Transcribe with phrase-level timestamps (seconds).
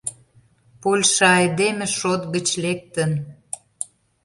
[0.81, 3.11] Польша айдеме шот гыч лектын.